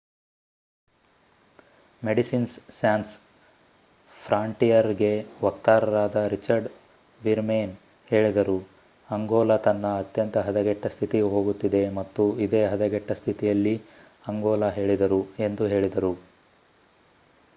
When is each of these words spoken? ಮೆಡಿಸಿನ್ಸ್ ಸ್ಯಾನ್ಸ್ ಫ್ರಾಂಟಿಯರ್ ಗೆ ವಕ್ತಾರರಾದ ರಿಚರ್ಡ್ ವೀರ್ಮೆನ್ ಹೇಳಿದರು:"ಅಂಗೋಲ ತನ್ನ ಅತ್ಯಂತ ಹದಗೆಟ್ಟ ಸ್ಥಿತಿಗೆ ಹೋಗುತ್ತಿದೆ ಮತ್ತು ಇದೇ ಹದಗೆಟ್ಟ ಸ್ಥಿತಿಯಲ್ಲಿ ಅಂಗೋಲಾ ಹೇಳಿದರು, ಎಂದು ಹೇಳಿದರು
ಮೆಡಿಸಿನ್ಸ್ 2.01 2.55
ಸ್ಯಾನ್ಸ್ 2.71 3.11
ಫ್ರಾಂಟಿಯರ್ 4.17 4.89
ಗೆ 4.97 5.11
ವಕ್ತಾರರಾದ 5.43 6.15
ರಿಚರ್ಡ್ 6.33 6.69
ವೀರ್ಮೆನ್ 7.21 7.75
ಹೇಳಿದರು:"ಅಂಗೋಲ 8.07 9.57
ತನ್ನ 9.67 9.93
ಅತ್ಯಂತ 9.99 10.37
ಹದಗೆಟ್ಟ 10.47 10.93
ಸ್ಥಿತಿಗೆ 10.95 11.29
ಹೋಗುತ್ತಿದೆ 11.35 11.83
ಮತ್ತು 11.99 12.25
ಇದೇ 12.47 12.63
ಹದಗೆಟ್ಟ 12.67 13.11
ಸ್ಥಿತಿಯಲ್ಲಿ 13.21 13.75
ಅಂಗೋಲಾ 14.27 14.71
ಹೇಳಿದರು, 14.79 15.21
ಎಂದು 15.47 15.65
ಹೇಳಿದರು 15.67 16.13